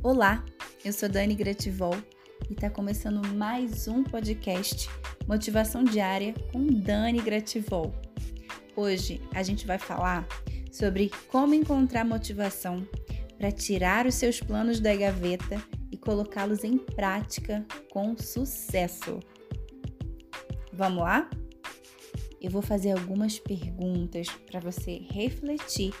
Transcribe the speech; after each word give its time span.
Olá, 0.00 0.44
eu 0.84 0.92
sou 0.92 1.08
Dani 1.08 1.34
Grativol 1.34 1.96
e 2.48 2.52
está 2.52 2.70
começando 2.70 3.26
mais 3.34 3.88
um 3.88 4.04
podcast 4.04 4.88
Motivação 5.26 5.82
Diária 5.82 6.34
com 6.52 6.64
Dani 6.64 7.20
Grativol. 7.20 7.92
Hoje 8.76 9.20
a 9.34 9.42
gente 9.42 9.66
vai 9.66 9.76
falar 9.76 10.24
sobre 10.70 11.10
como 11.26 11.52
encontrar 11.52 12.04
motivação 12.04 12.86
para 13.36 13.50
tirar 13.50 14.06
os 14.06 14.14
seus 14.14 14.38
planos 14.38 14.78
da 14.78 14.94
gaveta 14.94 15.60
e 15.90 15.96
colocá-los 15.96 16.62
em 16.62 16.78
prática 16.78 17.66
com 17.90 18.16
sucesso. 18.16 19.18
Vamos 20.72 21.02
lá? 21.02 21.28
Eu 22.40 22.52
vou 22.52 22.62
fazer 22.62 22.92
algumas 22.92 23.40
perguntas 23.40 24.28
para 24.48 24.60
você 24.60 25.04
refletir 25.10 25.92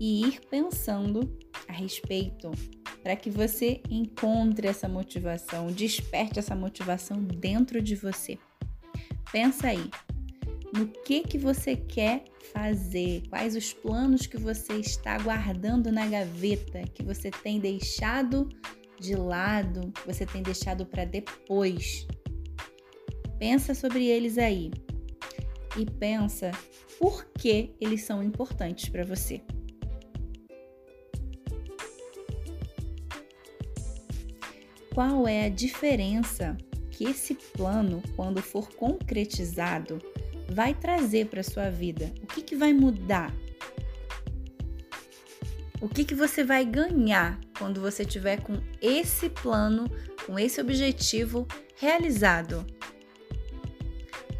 e 0.00 0.26
ir 0.26 0.40
pensando 0.50 1.32
a 1.68 1.72
respeito 1.72 2.50
para 3.02 3.16
que 3.16 3.30
você 3.30 3.80
encontre 3.90 4.68
essa 4.68 4.88
motivação, 4.88 5.68
desperte 5.68 6.38
essa 6.38 6.54
motivação 6.54 7.22
dentro 7.22 7.80
de 7.80 7.94
você. 7.96 8.38
Pensa 9.32 9.68
aí, 9.68 9.90
no 10.72 10.86
que 10.86 11.22
que 11.22 11.38
você 11.38 11.76
quer 11.76 12.24
fazer? 12.52 13.22
Quais 13.28 13.56
os 13.56 13.72
planos 13.72 14.26
que 14.26 14.36
você 14.36 14.74
está 14.74 15.18
guardando 15.18 15.90
na 15.90 16.06
gaveta, 16.06 16.82
que 16.94 17.02
você 17.02 17.30
tem 17.30 17.58
deixado 17.58 18.48
de 18.98 19.14
lado, 19.16 19.92
que 19.92 20.06
você 20.06 20.26
tem 20.26 20.42
deixado 20.42 20.86
para 20.86 21.04
depois? 21.04 22.06
Pensa 23.38 23.74
sobre 23.74 24.06
eles 24.06 24.36
aí. 24.38 24.70
E 25.76 25.86
pensa 25.86 26.50
por 26.98 27.24
que 27.32 27.74
eles 27.80 28.02
são 28.02 28.22
importantes 28.22 28.88
para 28.88 29.04
você. 29.04 29.40
Qual 34.94 35.26
é 35.26 35.46
a 35.46 35.48
diferença 35.48 36.56
que 36.90 37.04
esse 37.04 37.34
plano, 37.34 38.02
quando 38.16 38.42
for 38.42 38.68
concretizado, 38.74 40.00
vai 40.48 40.74
trazer 40.74 41.26
para 41.26 41.42
sua 41.42 41.70
vida? 41.70 42.12
O 42.22 42.26
que, 42.26 42.42
que 42.42 42.56
vai 42.56 42.72
mudar? 42.72 43.32
O 45.80 45.88
que, 45.88 46.04
que 46.04 46.14
você 46.14 46.44
vai 46.44 46.64
ganhar 46.64 47.40
quando 47.58 47.80
você 47.80 48.04
tiver 48.04 48.42
com 48.42 48.60
esse 48.82 49.30
plano, 49.30 49.90
com 50.26 50.38
esse 50.38 50.60
objetivo 50.60 51.46
realizado? 51.76 52.66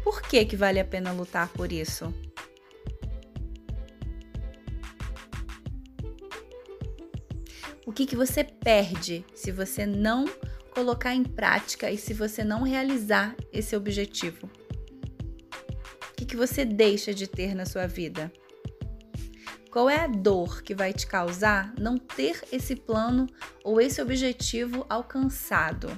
Por 0.03 0.21
que, 0.21 0.45
que 0.45 0.55
vale 0.55 0.79
a 0.79 0.85
pena 0.85 1.11
lutar 1.11 1.49
por 1.49 1.71
isso? 1.71 2.13
O 7.85 7.91
que, 7.91 8.05
que 8.05 8.15
você 8.15 8.43
perde 8.43 9.25
se 9.33 9.51
você 9.51 9.87
não 9.87 10.25
colocar 10.69 11.15
em 11.15 11.23
prática 11.23 11.89
e 11.89 11.97
se 11.97 12.13
você 12.13 12.43
não 12.43 12.61
realizar 12.61 13.35
esse 13.51 13.75
objetivo? 13.75 14.47
O 16.11 16.15
que, 16.15 16.25
que 16.25 16.35
você 16.37 16.63
deixa 16.63 17.11
de 17.11 17.27
ter 17.27 17.55
na 17.55 17.65
sua 17.65 17.87
vida? 17.87 18.31
Qual 19.71 19.89
é 19.89 19.97
a 19.97 20.07
dor 20.07 20.61
que 20.61 20.75
vai 20.75 20.93
te 20.93 21.07
causar 21.07 21.73
não 21.79 21.97
ter 21.97 22.43
esse 22.51 22.75
plano 22.75 23.25
ou 23.63 23.81
esse 23.81 23.99
objetivo 23.99 24.85
alcançado? 24.87 25.89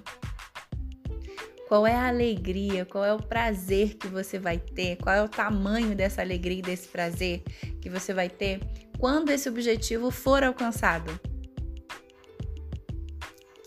Qual 1.68 1.86
é 1.86 1.96
a 1.96 2.08
alegria, 2.08 2.86
qual 2.86 3.04
é 3.04 3.14
o 3.14 3.22
prazer 3.22 3.96
que 3.96 4.08
você 4.08 4.40
vai 4.40 4.58
ter, 4.58 4.98
qual 4.98 5.16
é 5.16 5.24
o 5.24 5.28
tamanho 5.28 5.96
dessa 5.96 6.22
alegria 6.22 6.60
e 6.60 6.62
desse 6.62 6.88
prazer 6.88 7.42
que 7.82 7.90
você 7.90 8.14
vai 8.14 8.30
ter 8.30 8.62
quando 9.00 9.32
esse 9.32 9.50
objetivo 9.50 10.12
for 10.12 10.44
alcançado? 10.44 11.33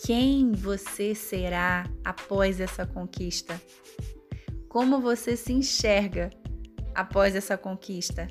Quem 0.06 0.52
você 0.52 1.16
será 1.16 1.84
após 2.05 2.61
essa 2.61 2.86
conquista? 2.86 3.61
Como 4.68 5.00
você 5.00 5.36
se 5.36 5.52
enxerga 5.52 6.30
após 6.94 7.34
essa 7.34 7.58
conquista? 7.58 8.28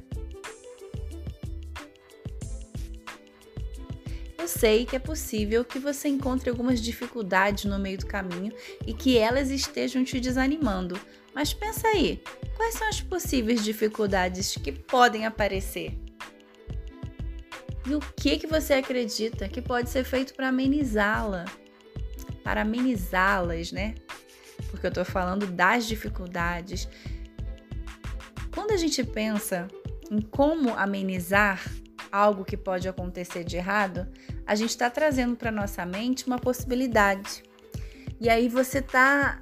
Eu 4.37 4.47
sei 4.47 4.85
que 4.85 4.95
é 4.95 4.99
possível 4.99 5.65
que 5.65 5.77
você 5.77 6.07
encontre 6.07 6.49
algumas 6.49 6.79
dificuldades 6.79 7.65
no 7.65 7.77
meio 7.77 7.97
do 7.97 8.05
caminho 8.05 8.53
e 8.87 8.93
que 8.93 9.17
elas 9.17 9.49
estejam 9.49 10.05
te 10.05 10.17
desanimando, 10.17 10.97
mas 11.33 11.53
pensa 11.53 11.89
aí, 11.89 12.23
quais 12.55 12.75
são 12.75 12.87
as 12.87 13.01
possíveis 13.01 13.61
dificuldades 13.61 14.55
que 14.55 14.71
podem 14.71 15.25
aparecer? 15.25 15.99
E 17.85 17.93
o 17.93 17.99
que 17.99 18.39
que 18.39 18.47
você 18.47 18.75
acredita 18.75 19.49
que 19.49 19.61
pode 19.61 19.89
ser 19.89 20.05
feito 20.05 20.33
para 20.35 20.47
amenizá-la? 20.47 21.43
Para 22.45 22.61
amenizá-las, 22.61 23.71
né? 23.71 23.95
Porque 24.69 24.85
eu 24.85 24.89
estou 24.89 25.03
falando 25.03 25.47
das 25.47 25.87
dificuldades. 25.87 26.87
Quando 28.53 28.69
a 28.69 28.77
gente 28.77 29.03
pensa 29.03 29.67
em 30.11 30.21
como 30.21 30.69
amenizar 30.75 31.59
algo 32.11 32.45
que 32.45 32.55
pode 32.55 32.87
acontecer 32.87 33.43
de 33.43 33.57
errado, 33.57 34.07
a 34.45 34.53
gente 34.53 34.69
está 34.69 34.91
trazendo 34.91 35.35
para 35.35 35.51
nossa 35.51 35.83
mente 35.87 36.27
uma 36.27 36.37
possibilidade. 36.37 37.41
E 38.21 38.29
aí 38.29 38.47
você 38.47 38.77
está 38.77 39.39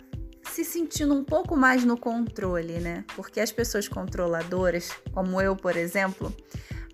se 0.49 0.63
sentindo 0.63 1.13
um 1.13 1.25
pouco 1.25 1.57
mais 1.57 1.83
no 1.83 1.97
controle, 1.97 2.79
né? 2.79 3.03
Porque 3.17 3.41
as 3.41 3.51
pessoas 3.51 3.85
controladoras, 3.85 4.91
como 5.11 5.41
eu, 5.41 5.57
por 5.57 5.75
exemplo, 5.75 6.33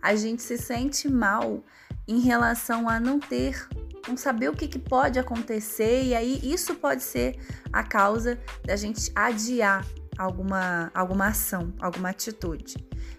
a 0.01 0.15
gente 0.15 0.41
se 0.41 0.57
sente 0.57 1.07
mal 1.07 1.63
em 2.07 2.19
relação 2.19 2.89
a 2.89 2.99
não 2.99 3.19
ter 3.19 3.69
não 4.09 4.17
saber 4.17 4.49
o 4.49 4.53
que, 4.53 4.67
que 4.67 4.79
pode 4.79 5.19
acontecer, 5.19 6.03
e 6.03 6.15
aí 6.15 6.39
isso 6.43 6.75
pode 6.75 7.03
ser 7.03 7.39
a 7.71 7.83
causa 7.83 8.39
da 8.65 8.75
gente 8.75 9.11
adiar 9.15 9.85
alguma, 10.17 10.91
alguma 10.93 11.27
ação, 11.27 11.73
alguma 11.79 12.09
atitude. 12.09 12.75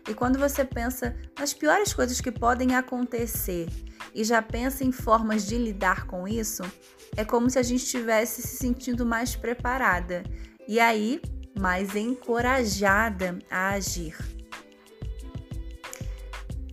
E 0.09 0.15
quando 0.15 0.39
você 0.39 0.65
pensa 0.65 1.17
nas 1.39 1.55
piores 1.55 1.93
coisas 1.93 2.21
que 2.21 2.31
podem 2.31 2.75
acontecer 2.75 3.69
e 4.15 4.23
já 4.25 4.43
pensa 4.43 4.85
em 4.85 4.93
formas 4.93 5.47
de 5.47 5.57
lidar 5.57 6.07
com 6.07 6.29
isso, 6.29 6.63
é 7.17 7.25
como 7.25 7.49
se 7.49 7.59
a 7.59 7.63
gente 7.63 7.85
estivesse 7.85 8.43
se 8.43 8.57
sentindo 8.57 9.07
mais 9.07 9.35
preparada 9.35 10.23
e 10.69 10.79
aí 10.79 11.21
mais 11.59 11.97
encorajada 11.97 13.39
a 13.51 13.71
agir. 13.71 14.17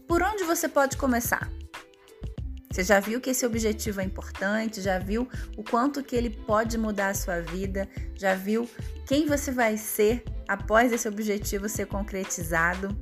Por 0.08 0.22
onde 0.22 0.44
você 0.44 0.70
pode 0.70 0.96
começar? 0.98 1.50
Você 2.78 2.84
já 2.84 3.00
viu 3.00 3.20
que 3.20 3.32
esse 3.32 3.44
objetivo 3.44 4.02
é 4.02 4.04
importante, 4.04 4.82
já 4.82 5.00
viu 5.00 5.28
o 5.58 5.64
quanto 5.64 6.04
que 6.04 6.16
ele 6.16 6.30
pode 6.30 6.78
mudar 6.78 7.08
a 7.08 7.14
sua 7.16 7.42
vida, 7.42 7.90
já 8.14 8.36
viu 8.36 8.70
quem 9.08 9.26
você 9.26 9.52
vai 9.52 9.76
ser 9.78 10.24
após 10.48 10.94
esse 10.94 11.08
objetivo 11.08 11.68
ser 11.68 11.88
concretizado. 11.88 12.96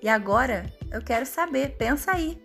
E 0.00 0.08
agora 0.08 0.64
eu 0.90 1.02
quero 1.02 1.26
saber, 1.26 1.76
pensa 1.76 2.12
aí. 2.12 2.40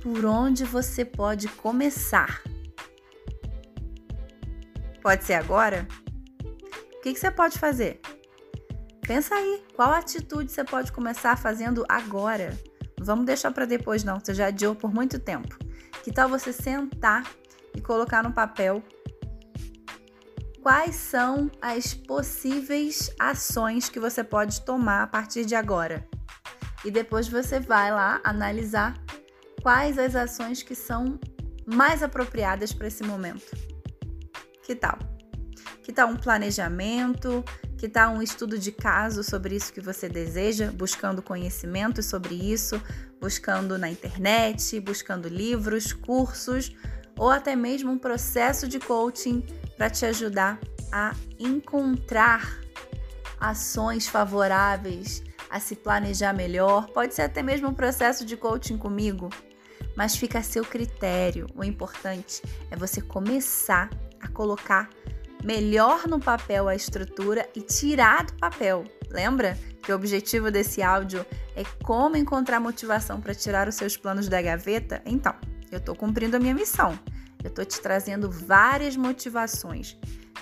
Por 0.00 0.24
onde 0.24 0.64
você 0.64 1.04
pode 1.04 1.48
começar? 1.48 2.40
Pode 5.02 5.24
ser 5.24 5.34
agora? 5.34 5.88
O 6.44 7.00
que, 7.00 7.12
que 7.12 7.18
você 7.18 7.32
pode 7.32 7.58
fazer? 7.58 8.00
Pensa 9.00 9.34
aí, 9.34 9.60
qual 9.74 9.90
atitude 9.90 10.52
você 10.52 10.62
pode 10.62 10.92
começar 10.92 11.36
fazendo 11.36 11.84
agora? 11.88 12.56
Vamos 13.06 13.26
deixar 13.26 13.50
para 13.52 13.64
depois 13.64 14.04
não, 14.04 14.18
você 14.18 14.34
já 14.34 14.46
adiou 14.46 14.74
por 14.74 14.92
muito 14.92 15.18
tempo. 15.18 15.56
Que 16.02 16.12
tal 16.12 16.28
você 16.28 16.52
sentar 16.52 17.24
e 17.74 17.80
colocar 17.80 18.22
no 18.22 18.32
papel 18.32 18.82
quais 20.62 20.94
são 20.94 21.50
as 21.60 21.92
possíveis 21.92 23.12
ações 23.18 23.88
que 23.88 23.98
você 23.98 24.22
pode 24.22 24.64
tomar 24.64 25.02
a 25.02 25.06
partir 25.06 25.44
de 25.44 25.54
agora? 25.54 26.06
E 26.84 26.90
depois 26.90 27.28
você 27.28 27.58
vai 27.58 27.90
lá 27.90 28.20
analisar 28.24 28.96
quais 29.60 29.98
as 29.98 30.14
ações 30.14 30.62
que 30.62 30.74
são 30.74 31.18
mais 31.66 32.02
apropriadas 32.02 32.72
para 32.72 32.86
esse 32.86 33.02
momento. 33.04 33.56
Que 34.62 34.74
tal? 34.74 34.98
Que 35.82 35.92
tal 35.92 36.08
um 36.08 36.16
planejamento? 36.16 37.44
Que 37.82 37.88
tal 37.88 38.14
um 38.14 38.22
estudo 38.22 38.60
de 38.60 38.70
caso 38.70 39.24
sobre 39.24 39.56
isso 39.56 39.72
que 39.72 39.80
você 39.80 40.08
deseja, 40.08 40.70
buscando 40.70 41.20
conhecimento 41.20 42.00
sobre 42.00 42.32
isso, 42.32 42.80
buscando 43.20 43.76
na 43.76 43.90
internet, 43.90 44.78
buscando 44.78 45.28
livros, 45.28 45.92
cursos 45.92 46.76
ou 47.18 47.28
até 47.28 47.56
mesmo 47.56 47.90
um 47.90 47.98
processo 47.98 48.68
de 48.68 48.78
coaching 48.78 49.44
para 49.76 49.90
te 49.90 50.06
ajudar 50.06 50.60
a 50.92 51.12
encontrar 51.40 52.56
ações 53.40 54.06
favoráveis, 54.06 55.20
a 55.50 55.58
se 55.58 55.74
planejar 55.74 56.32
melhor. 56.32 56.86
Pode 56.86 57.14
ser 57.16 57.22
até 57.22 57.42
mesmo 57.42 57.66
um 57.66 57.74
processo 57.74 58.24
de 58.24 58.36
coaching 58.36 58.78
comigo, 58.78 59.28
mas 59.96 60.14
fica 60.14 60.38
a 60.38 60.42
seu 60.44 60.64
critério. 60.64 61.48
O 61.56 61.64
importante 61.64 62.42
é 62.70 62.76
você 62.76 63.00
começar 63.00 63.90
a 64.20 64.28
colocar 64.28 64.88
melhor 65.44 66.06
no 66.06 66.20
papel 66.20 66.68
a 66.68 66.74
estrutura 66.74 67.48
e 67.54 67.60
tirar 67.60 68.24
do 68.24 68.34
papel. 68.34 68.84
Lembra 69.10 69.58
que 69.82 69.92
o 69.92 69.94
objetivo 69.94 70.50
desse 70.50 70.82
áudio 70.82 71.24
é 71.56 71.64
como 71.82 72.16
encontrar 72.16 72.60
motivação 72.60 73.20
para 73.20 73.34
tirar 73.34 73.68
os 73.68 73.74
seus 73.74 73.96
planos 73.96 74.28
da 74.28 74.40
gaveta? 74.40 75.02
Então, 75.04 75.34
eu 75.70 75.78
estou 75.78 75.94
cumprindo 75.94 76.36
a 76.36 76.40
minha 76.40 76.54
missão. 76.54 76.98
eu 77.42 77.48
estou 77.48 77.64
te 77.64 77.80
trazendo 77.80 78.30
várias 78.30 78.96
motivações 78.96 79.96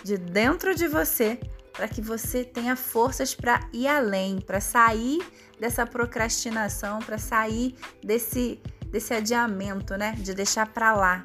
de 0.05 0.19
dentro 0.19 0.75
de 0.75 0.87
você 0.87 1.41
para 1.73 1.89
que 1.89 2.03
você 2.03 2.45
tenha 2.45 2.77
forças 2.77 3.35
para 3.35 3.67
ir 3.73 3.87
além, 3.87 4.39
para 4.39 4.61
sair 4.61 5.19
dessa 5.59 5.87
procrastinação, 5.87 6.99
para 6.99 7.17
sair 7.17 7.75
desse 8.05 8.61
desse 8.91 9.15
adiamento, 9.15 9.97
né, 9.97 10.15
de 10.19 10.35
deixar 10.35 10.67
para 10.67 10.93
lá. 10.93 11.25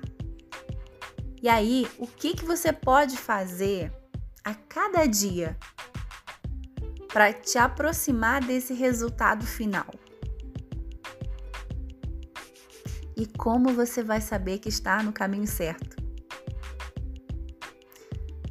E 1.46 1.48
aí, 1.48 1.88
o 2.00 2.08
que 2.08 2.34
que 2.34 2.44
você 2.44 2.74
pode 2.74 3.16
fazer 3.16 3.94
a 4.44 4.56
cada 4.56 5.06
dia 5.06 5.56
para 7.14 7.32
te 7.32 7.60
aproximar 7.60 8.44
desse 8.44 8.74
resultado 8.74 9.46
final? 9.46 9.86
E 13.16 13.28
como 13.28 13.76
você 13.76 14.02
vai 14.02 14.22
saber 14.22 14.58
que 14.58 14.70
está 14.70 15.04
no 15.04 15.14
caminho 15.14 15.46
certo? 15.46 15.96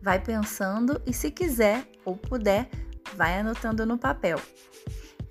Vai 0.00 0.23
pensando 0.23 1.02
e, 1.05 1.12
se 1.12 1.32
quiser 1.32 1.88
ou 2.05 2.17
puder, 2.17 2.70
vai 3.17 3.41
anotando 3.41 3.85
no 3.85 3.99
papel. 3.99 4.41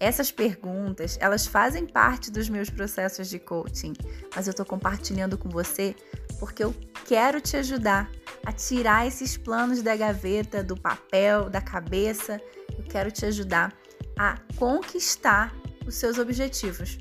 Essas 0.01 0.33
perguntas, 0.33 1.17
elas 1.21 1.47
fazem 1.47 1.85
parte 1.85 2.29
dos 2.29 2.49
meus 2.49 2.69
processos 2.69 3.29
de 3.29 3.39
coaching, 3.39 3.93
mas 4.35 4.47
eu 4.47 4.51
estou 4.51 4.65
compartilhando 4.65 5.37
com 5.37 5.47
você 5.47 5.95
porque 6.41 6.61
eu 6.61 6.75
quero 7.05 7.41
te 7.41 7.57
ajudar 7.57 8.09
a 8.45 8.51
tirar 8.51 9.07
esses 9.07 9.37
planos 9.37 9.81
da 9.81 9.95
gaveta, 9.95 10.63
do 10.63 10.75
papel, 10.75 11.49
da 11.49 11.61
cabeça. 11.61 12.41
Eu 12.77 12.83
quero 12.83 13.11
te 13.11 13.25
ajudar 13.25 13.73
a 14.17 14.37
conquistar 14.57 15.53
os 15.85 15.95
seus 15.95 16.17
objetivos. 16.17 16.97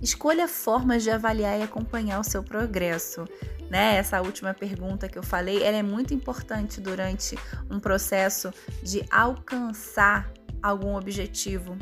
Escolha 0.00 0.46
formas 0.46 1.02
de 1.02 1.10
avaliar 1.10 1.58
e 1.58 1.62
acompanhar 1.62 2.20
o 2.20 2.24
seu 2.24 2.42
progresso. 2.42 3.24
Né? 3.70 3.96
Essa 3.96 4.20
última 4.20 4.52
pergunta 4.52 5.08
que 5.08 5.18
eu 5.18 5.22
falei, 5.22 5.62
ela 5.62 5.78
é 5.78 5.82
muito 5.82 6.12
importante 6.12 6.80
durante 6.80 7.38
um 7.70 7.80
processo 7.80 8.52
de 8.82 9.04
alcançar 9.10 10.30
algum 10.62 10.96
objetivo, 10.96 11.76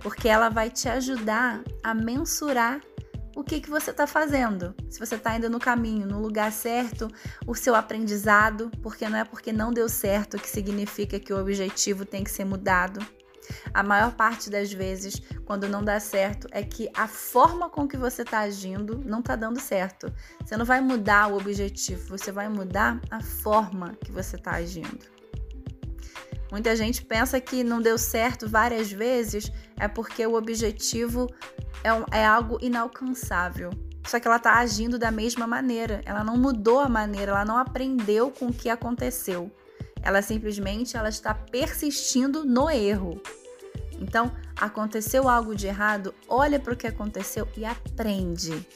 porque 0.00 0.28
ela 0.28 0.48
vai 0.48 0.70
te 0.70 0.88
ajudar 0.88 1.62
a 1.82 1.94
mensurar 1.94 2.80
o 3.36 3.44
que, 3.44 3.60
que 3.60 3.68
você 3.68 3.90
está 3.90 4.06
fazendo. 4.06 4.74
Se 4.88 4.98
você 4.98 5.14
está 5.14 5.36
indo 5.36 5.50
no 5.50 5.60
caminho, 5.60 6.06
no 6.06 6.20
lugar 6.20 6.50
certo, 6.50 7.06
o 7.46 7.54
seu 7.54 7.74
aprendizado, 7.74 8.70
porque 8.82 9.06
não 9.06 9.18
é 9.18 9.24
porque 9.24 9.52
não 9.52 9.70
deu 9.70 9.90
certo 9.90 10.38
que 10.38 10.48
significa 10.48 11.20
que 11.20 11.34
o 11.34 11.38
objetivo 11.38 12.06
tem 12.06 12.24
que 12.24 12.30
ser 12.30 12.46
mudado. 12.46 12.98
A 13.74 13.82
maior 13.82 14.14
parte 14.14 14.48
das 14.48 14.72
vezes, 14.72 15.20
quando 15.44 15.68
não 15.68 15.84
dá 15.84 16.00
certo, 16.00 16.48
é 16.50 16.62
que 16.62 16.88
a 16.94 17.06
forma 17.06 17.68
com 17.68 17.86
que 17.86 17.96
você 17.96 18.22
está 18.22 18.40
agindo 18.40 19.02
não 19.04 19.20
está 19.20 19.36
dando 19.36 19.60
certo. 19.60 20.10
Você 20.42 20.56
não 20.56 20.64
vai 20.64 20.80
mudar 20.80 21.30
o 21.30 21.36
objetivo, 21.36 22.08
você 22.08 22.32
vai 22.32 22.48
mudar 22.48 22.98
a 23.10 23.20
forma 23.20 23.94
que 24.02 24.10
você 24.10 24.36
está 24.36 24.52
agindo. 24.52 25.15
Muita 26.56 26.74
gente 26.74 27.04
pensa 27.04 27.38
que 27.38 27.62
não 27.62 27.82
deu 27.82 27.98
certo 27.98 28.48
várias 28.48 28.90
vezes 28.90 29.52
é 29.78 29.86
porque 29.86 30.26
o 30.26 30.36
objetivo 30.36 31.30
é, 31.84 31.92
um, 31.92 32.02
é 32.10 32.24
algo 32.24 32.56
inalcançável. 32.62 33.68
Só 34.06 34.18
que 34.18 34.26
ela 34.26 34.38
está 34.38 34.54
agindo 34.54 34.98
da 34.98 35.10
mesma 35.10 35.46
maneira. 35.46 36.00
Ela 36.06 36.24
não 36.24 36.38
mudou 36.38 36.80
a 36.80 36.88
maneira, 36.88 37.32
ela 37.32 37.44
não 37.44 37.58
aprendeu 37.58 38.30
com 38.30 38.46
o 38.46 38.54
que 38.54 38.70
aconteceu. 38.70 39.54
Ela 40.00 40.22
simplesmente 40.22 40.96
ela 40.96 41.10
está 41.10 41.34
persistindo 41.34 42.42
no 42.42 42.70
erro. 42.70 43.20
Então, 44.00 44.32
aconteceu 44.58 45.28
algo 45.28 45.54
de 45.54 45.66
errado, 45.66 46.14
olha 46.26 46.58
para 46.58 46.72
o 46.72 46.76
que 46.76 46.86
aconteceu 46.86 47.46
e 47.54 47.66
aprende. 47.66 48.66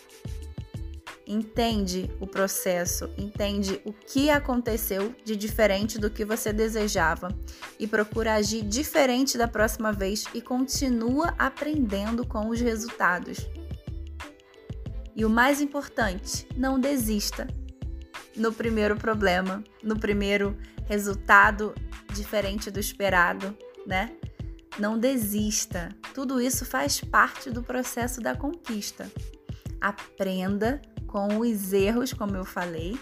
Entende 1.31 2.11
o 2.19 2.27
processo, 2.27 3.09
entende 3.17 3.81
o 3.85 3.93
que 3.93 4.29
aconteceu 4.29 5.15
de 5.25 5.37
diferente 5.37 5.97
do 5.97 6.11
que 6.11 6.25
você 6.25 6.53
desejava 6.53 7.29
e 7.79 7.87
procura 7.87 8.35
agir 8.35 8.65
diferente 8.65 9.39
da 9.39 9.47
próxima 9.47 9.93
vez 9.93 10.25
e 10.35 10.43
continua 10.43 11.33
aprendendo 11.39 12.27
com 12.27 12.49
os 12.49 12.61
resultados. 12.61 13.49
E 15.15 15.25
o 15.25 15.31
mais 15.31 15.61
importante, 15.61 16.49
não 16.57 16.81
desista 16.81 17.47
no 18.35 18.53
primeiro 18.53 18.97
problema, 18.97 19.63
no 19.85 19.97
primeiro 19.97 20.59
resultado 20.87 21.77
diferente 22.13 22.73
do 22.73 22.81
esperado, 22.81 23.57
né? 23.87 24.17
Não 24.81 24.99
desista. 24.99 25.91
Tudo 26.13 26.41
isso 26.41 26.65
faz 26.65 27.01
parte 27.01 27.53
do 27.53 27.63
processo 27.63 28.21
da 28.21 28.35
conquista. 28.35 29.09
Aprenda 29.81 30.83
com 31.11 31.41
os 31.41 31.73
erros, 31.73 32.13
como 32.13 32.37
eu 32.37 32.45
falei. 32.45 32.97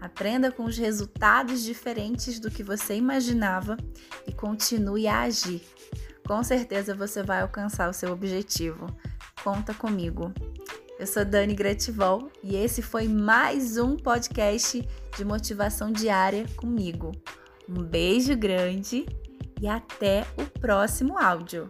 Aprenda 0.00 0.52
com 0.52 0.64
os 0.64 0.78
resultados 0.78 1.64
diferentes 1.64 2.38
do 2.38 2.50
que 2.50 2.62
você 2.62 2.94
imaginava 2.94 3.76
e 4.26 4.32
continue 4.32 5.08
a 5.08 5.22
agir. 5.22 5.60
Com 6.26 6.42
certeza 6.44 6.94
você 6.94 7.22
vai 7.22 7.42
alcançar 7.42 7.90
o 7.90 7.92
seu 7.92 8.12
objetivo. 8.12 8.86
Conta 9.42 9.74
comigo. 9.74 10.32
Eu 10.98 11.06
sou 11.08 11.24
Dani 11.24 11.54
Grativol 11.54 12.30
e 12.42 12.54
esse 12.54 12.80
foi 12.80 13.08
mais 13.08 13.78
um 13.78 13.96
podcast 13.96 14.88
de 15.16 15.24
motivação 15.24 15.90
diária 15.90 16.46
comigo. 16.56 17.10
Um 17.68 17.82
beijo 17.82 18.36
grande 18.36 19.06
e 19.60 19.66
até 19.66 20.24
o 20.38 20.60
próximo 20.60 21.18
áudio. 21.18 21.68